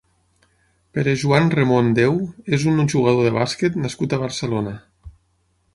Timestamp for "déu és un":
1.99-2.83